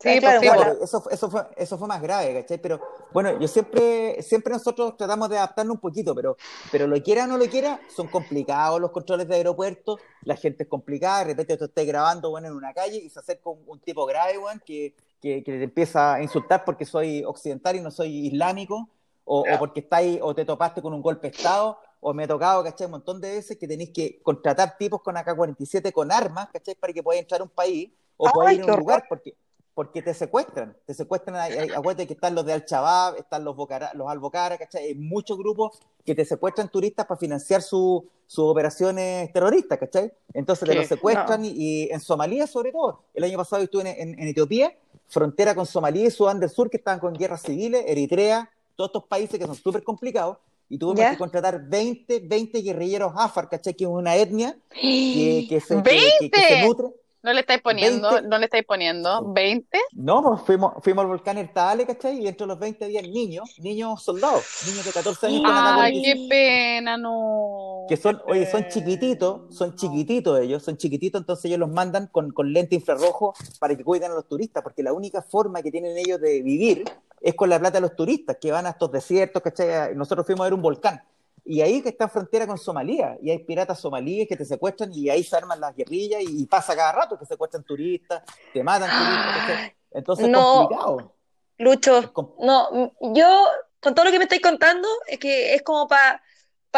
[0.00, 2.58] Sí, claro, eso, eso, fue, eso fue más grave, ¿cachai?
[2.58, 2.80] Pero
[3.12, 6.36] bueno, yo siempre, siempre nosotros tratamos de adaptarnos un poquito, pero,
[6.70, 10.64] pero lo quiera o no lo quiera, son complicados los controles de aeropuerto, la gente
[10.64, 13.78] es complicada, de repente tú estás grabando bueno, en una calle y se acerca un,
[13.80, 17.90] tipo grave, bueno, que, que, que, te empieza a insultar porque soy occidental y no
[17.90, 18.90] soy islámico,
[19.24, 22.28] o, o porque estáis, o te topaste con un golpe de Estado, o me ha
[22.28, 22.84] tocado, ¿cachai?
[22.84, 26.74] Un montón de veces que tenéis que contratar tipos con AK-47 con armas, ¿cachai?
[26.74, 29.34] Para que puedas entrar a un país o puedas ir a un lugar, porque,
[29.72, 30.76] porque te secuestran.
[30.84, 31.36] Te secuestran,
[31.74, 33.56] acuérdate que están los de Al-Shabaab, están los,
[33.94, 34.88] los Al-Bocara, ¿cachai?
[34.88, 38.02] Hay muchos grupos que te secuestran turistas para financiar sus
[38.36, 40.12] operaciones terroristas, ¿cachai?
[40.34, 43.04] Entonces te los secuestran y, en Somalia, sobre todo.
[43.14, 44.76] El año pasado estuve en, en Etiopía,
[45.14, 49.04] frontera con Somalia y Sudán del Sur, que estaban con guerras civiles, Eritrea, todos estos
[49.04, 53.74] países que son súper complicados y tuvimos que contratar 20, 20 guerrilleros Afar, ¿cachai?
[53.74, 56.88] Que es una etnia que, que, se, que, se, nutre.
[57.24, 59.66] No le estáis poniendo, no le estáis poniendo, ¿20?
[59.92, 62.20] No, pues fuimos, fuimos al volcán Ertale, ¿cachai?
[62.20, 65.42] Y dentro de los 20 había niños, niños soldados, niños de 14 años.
[65.46, 67.86] Ay, qué pena, no.
[67.88, 72.30] Que son, oye, son chiquititos, son chiquititos ellos, son chiquititos, entonces ellos los mandan con,
[72.30, 75.96] con lente infrarrojo para que cuiden a los turistas, porque la única forma que tienen
[75.96, 76.84] ellos de vivir
[77.22, 79.94] es con la plata de los turistas que van a estos desiertos, ¿cachai?
[79.96, 81.02] Nosotros fuimos a ver un volcán.
[81.44, 84.90] Y ahí que está en frontera con Somalia, y hay piratas somalíes que te secuestran
[84.94, 88.88] y ahí se arman las guerrillas y, pasa cada rato que secuestran turistas, te matan
[88.88, 89.72] turistas.
[89.90, 91.14] Entonces es complicado.
[91.58, 93.46] Lucho, no, yo
[93.80, 96.22] con todo lo que me estáis contando es que es como para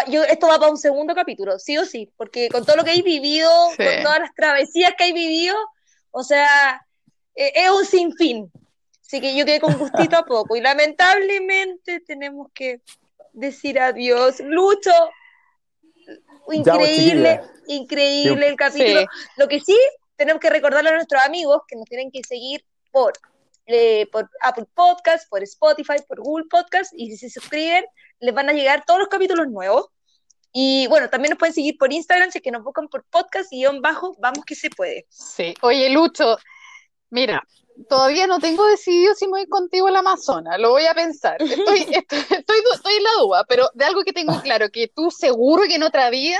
[0.08, 2.90] yo esto va para un segundo capítulo, sí o sí, porque con todo lo que
[2.90, 5.56] hay vivido, con todas las travesías que hay vivido,
[6.10, 6.86] o sea,
[7.34, 8.52] e, es un sinfín.
[9.00, 12.80] Así que yo quedé con gustito a poco y lamentablemente tenemos que
[13.36, 14.40] decir adiós.
[14.40, 14.90] Lucho,
[16.50, 19.00] increíble, increíble el capítulo.
[19.00, 19.06] Sí.
[19.36, 19.78] Lo que sí,
[20.16, 23.12] tenemos que recordarle a nuestros amigos que nos tienen que seguir por,
[23.66, 27.84] eh, por Apple Podcast, por Spotify, por Google Podcast, y si se suscriben,
[28.20, 29.88] les van a llegar todos los capítulos nuevos.
[30.52, 33.50] Y bueno, también nos pueden seguir por Instagram, si es que nos buscan por podcast
[33.50, 35.06] guion bajo, vamos que se puede.
[35.10, 35.54] Sí.
[35.60, 36.38] Oye, Lucho,
[37.10, 37.42] mira,
[37.88, 41.40] todavía no tengo decidido si me voy contigo al Amazonas, lo voy a pensar.
[41.40, 45.10] Estoy, estoy, estoy, estoy en la duda, pero de algo que tengo claro, que tú
[45.10, 46.38] seguro que en otra vida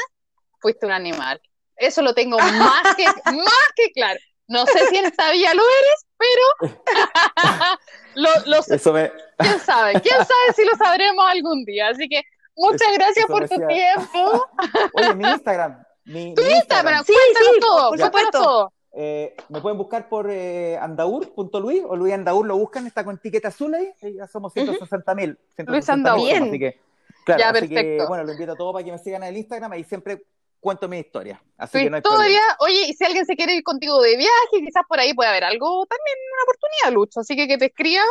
[0.61, 1.41] fuiste un animal.
[1.77, 4.19] Eso lo tengo más que, más que claro.
[4.49, 6.73] No sé si en esta vida lo eres, pero
[8.15, 8.77] lo, lo sé.
[8.77, 11.89] Eso me, quién sabe, quién sabe si lo sabremos algún día.
[11.89, 12.23] Así que
[12.55, 14.47] muchas Eso- gracias eso por tu decía- tiempo.
[14.95, 15.83] Oye, mi Instagram.
[16.05, 18.31] Mi, Tu mi Instagram, Sí, cuéntanos sí, todo, por supuesto.
[18.31, 18.73] todo.
[18.99, 23.49] Eh, me pueden buscar por eh, andaur.luis o Luis Andaur lo buscan, está con etiqueta
[23.49, 25.39] azul ahí, y ya somos 160 mil.
[25.67, 26.19] Luis Andaur.
[26.19, 26.45] Bien.
[26.45, 26.81] Así que,
[27.27, 28.09] claro, Ya, así que, perfecto.
[28.09, 30.23] bueno, lo invito a todos para que me sigan en el Instagram, ahí siempre
[30.61, 31.39] cuento mi historia.
[31.59, 32.57] Así Tu que no hay historia, problema.
[32.61, 35.45] oye, y si alguien se quiere ir contigo de viaje, quizás por ahí puede haber
[35.45, 37.21] algo, también una oportunidad, Lucho.
[37.21, 38.03] Así que que te escriba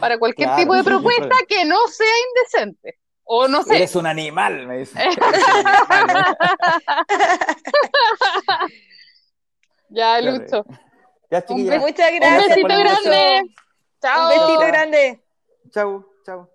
[0.00, 2.98] para cualquier Claro, tipo de propuesta que no sea indecente.
[3.24, 3.76] O no sé.
[3.76, 4.98] Eres un animal, me dice.
[9.88, 10.20] Un Ya.
[10.20, 10.64] Lucho.
[11.30, 11.80] Ya, chiquillas.
[11.80, 12.48] Muchas Un gracias.
[12.48, 13.00] besito el Lucho.
[13.02, 13.40] grande.
[13.42, 13.54] Un
[14.00, 14.28] Chao.
[14.28, 15.24] besito grande.
[15.70, 16.50] Chau, chau.